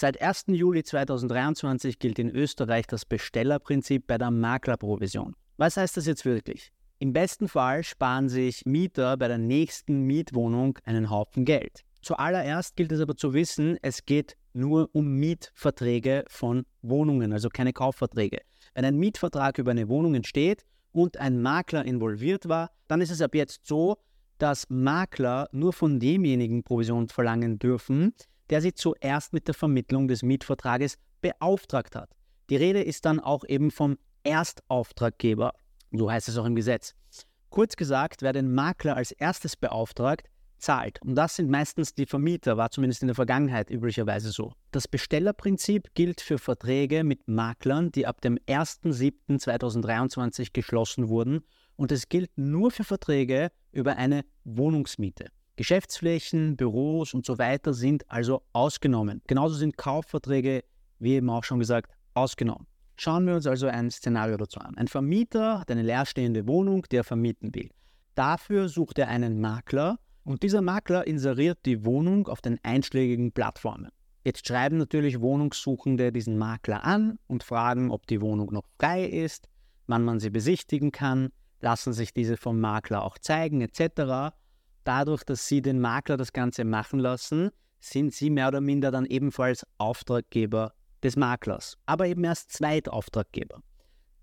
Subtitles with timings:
[0.00, 0.44] Seit 1.
[0.50, 5.34] Juli 2023 gilt in Österreich das Bestellerprinzip bei der Maklerprovision.
[5.56, 6.70] Was heißt das jetzt wirklich?
[7.00, 11.82] Im besten Fall sparen sich Mieter bei der nächsten Mietwohnung einen Haufen Geld.
[12.00, 17.72] Zuallererst gilt es aber zu wissen, es geht nur um Mietverträge von Wohnungen, also keine
[17.72, 18.42] Kaufverträge.
[18.74, 23.20] Wenn ein Mietvertrag über eine Wohnung entsteht und ein Makler involviert war, dann ist es
[23.20, 23.96] ab jetzt so,
[24.38, 28.14] dass Makler nur von demjenigen Provision verlangen dürfen,
[28.50, 32.10] der sie zuerst mit der Vermittlung des Mietvertrages beauftragt hat.
[32.50, 35.52] Die Rede ist dann auch eben vom Erstauftraggeber,
[35.92, 36.94] so heißt es auch im Gesetz.
[37.50, 41.00] Kurz gesagt, wer den Makler als erstes beauftragt, zahlt.
[41.02, 44.52] Und das sind meistens die Vermieter, war zumindest in der Vergangenheit üblicherweise so.
[44.70, 51.40] Das Bestellerprinzip gilt für Verträge mit Maklern, die ab dem 1.7.2023 geschlossen wurden
[51.76, 55.30] und es gilt nur für Verträge über eine Wohnungsmiete.
[55.58, 59.22] Geschäftsflächen, Büros und so weiter sind also ausgenommen.
[59.26, 60.62] Genauso sind Kaufverträge,
[61.00, 62.68] wie eben auch schon gesagt, ausgenommen.
[62.94, 64.76] Schauen wir uns also ein Szenario dazu an.
[64.76, 67.70] Ein Vermieter hat eine leerstehende Wohnung, die er vermieten will.
[68.14, 73.90] Dafür sucht er einen Makler und dieser Makler inseriert die Wohnung auf den einschlägigen Plattformen.
[74.24, 79.48] Jetzt schreiben natürlich Wohnungssuchende diesen Makler an und fragen, ob die Wohnung noch frei ist,
[79.88, 84.30] wann man sie besichtigen kann, lassen sich diese vom Makler auch zeigen etc
[84.88, 89.04] dadurch, dass sie den Makler das Ganze machen lassen, sind sie mehr oder minder dann
[89.04, 90.72] ebenfalls Auftraggeber
[91.02, 93.60] des Maklers, aber eben erst Zweitauftraggeber.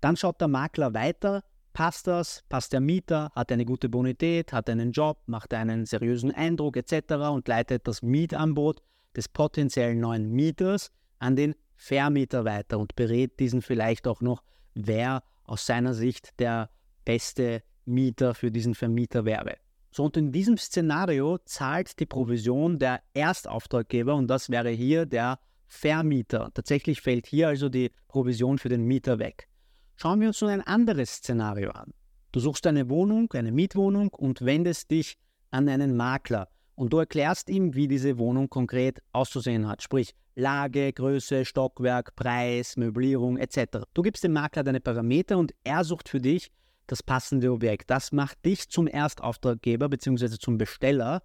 [0.00, 4.68] Dann schaut der Makler weiter, passt das, passt der Mieter, hat eine gute Bonität, hat
[4.68, 7.14] einen Job, macht einen seriösen Eindruck etc.
[7.30, 8.82] und leitet das Mietangebot
[9.14, 14.42] des potenziellen neuen Mieters an den Vermieter weiter und berät diesen vielleicht auch noch,
[14.74, 16.70] wer aus seiner Sicht der
[17.04, 19.56] beste Mieter für diesen Vermieter wäre.
[19.96, 25.38] So, und in diesem Szenario zahlt die Provision der Erstauftraggeber und das wäre hier der
[25.68, 26.50] Vermieter.
[26.52, 29.48] Tatsächlich fällt hier also die Provision für den Mieter weg.
[29.96, 31.94] Schauen wir uns nun ein anderes Szenario an.
[32.30, 35.16] Du suchst eine Wohnung, eine Mietwohnung und wendest dich
[35.50, 40.92] an einen Makler und du erklärst ihm, wie diese Wohnung konkret auszusehen hat, sprich Lage,
[40.92, 43.78] Größe, Stockwerk, Preis, Möblierung etc.
[43.94, 46.50] Du gibst dem Makler deine Parameter und er sucht für dich
[46.86, 47.90] das passende Objekt.
[47.90, 50.38] Das macht dich zum Erstauftraggeber bzw.
[50.38, 51.22] zum Besteller.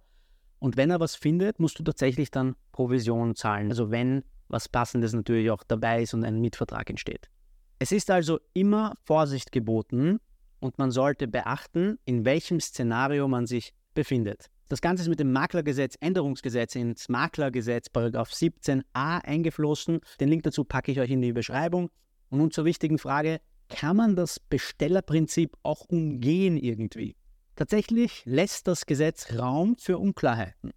[0.58, 3.70] Und wenn er was findet, musst du tatsächlich dann Provision zahlen.
[3.70, 7.28] Also wenn was Passendes natürlich auch dabei ist und ein Mietvertrag entsteht.
[7.78, 10.20] Es ist also immer Vorsicht geboten
[10.60, 14.46] und man sollte beachten, in welchem Szenario man sich befindet.
[14.68, 18.84] Das Ganze ist mit dem Maklergesetz, Änderungsgesetz ins Maklergesetz, Paragraph 17a
[19.24, 20.00] eingeflossen.
[20.20, 21.90] Den Link dazu packe ich euch in die Beschreibung.
[22.30, 27.16] Und nun zur wichtigen Frage, kann man das Bestellerprinzip auch umgehen irgendwie.
[27.56, 30.72] Tatsächlich lässt das Gesetz Raum für Unklarheiten.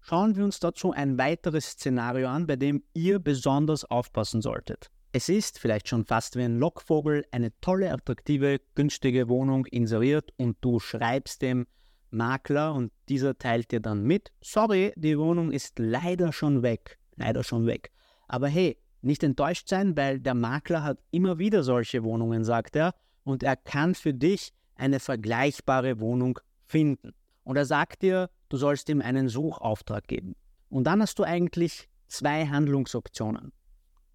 [0.00, 4.90] Schauen wir uns dazu ein weiteres Szenario an, bei dem ihr besonders aufpassen solltet.
[5.12, 10.58] Es ist vielleicht schon fast wie ein Lockvogel, eine tolle, attraktive, günstige Wohnung inseriert und
[10.60, 11.66] du schreibst dem
[12.10, 17.42] Makler und dieser teilt dir dann mit, sorry, die Wohnung ist leider schon weg, leider
[17.42, 17.90] schon weg.
[18.28, 22.94] Aber hey, nicht enttäuscht sein, weil der Makler hat immer wieder solche Wohnungen, sagt er,
[23.24, 27.12] und er kann für dich eine vergleichbare Wohnung finden.
[27.44, 30.34] Und er sagt dir, du sollst ihm einen Suchauftrag geben.
[30.68, 33.52] Und dann hast du eigentlich zwei Handlungsoptionen.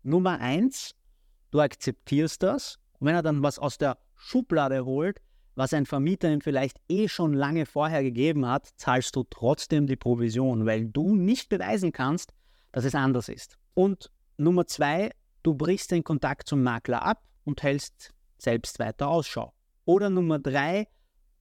[0.04, 0.96] Nummer eins,
[1.52, 2.78] du akzeptierst das.
[3.00, 5.22] Und wenn er dann was aus der Schublade holt,
[5.56, 9.96] was ein Vermieter ihm vielleicht eh schon lange vorher gegeben hat, zahlst du trotzdem die
[9.96, 12.34] Provision, weil du nicht beweisen kannst,
[12.72, 13.58] dass es anders ist.
[13.74, 15.12] Und Nummer zwei,
[15.44, 19.54] du brichst den Kontakt zum Makler ab und hältst selbst weiter Ausschau.
[19.86, 20.88] Oder Nummer drei,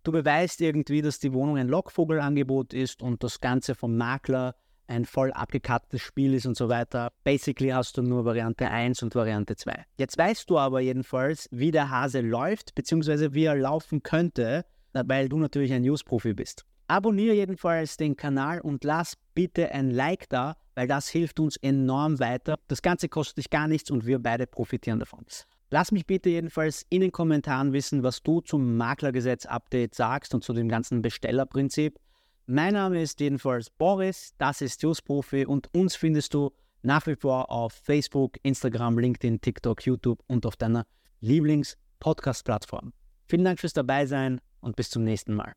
[0.02, 4.54] du beweist irgendwie, dass die Wohnung ein Lockvogelangebot ist und das Ganze vom Makler
[4.86, 7.12] ein voll abgekattetes Spiel ist und so weiter.
[7.22, 9.84] Basically hast du nur Variante 1 und Variante 2.
[9.96, 15.28] Jetzt weißt du aber jedenfalls, wie der Hase läuft, beziehungsweise wie er laufen könnte, weil
[15.28, 16.66] du natürlich ein News-Profi bist.
[16.88, 22.20] Abonniere jedenfalls den Kanal und lass bitte ein Like da, weil das hilft uns enorm
[22.20, 22.58] weiter.
[22.68, 25.26] Das Ganze kostet dich gar nichts und wir beide profitieren davon.
[25.68, 30.54] Lass mich bitte jedenfalls in den Kommentaren wissen, was du zum Maklergesetz-Update sagst und zu
[30.54, 31.98] dem ganzen Bestellerprinzip.
[32.46, 36.50] Mein Name ist jedenfalls Boris, das ist Profi und uns findest du
[36.80, 40.86] nach wie vor auf Facebook, Instagram, LinkedIn, TikTok, YouTube und auf deiner
[41.20, 42.94] Lieblings-Podcast-Plattform.
[43.26, 45.52] Vielen Dank fürs Dabeisein und bis zum nächsten Mal.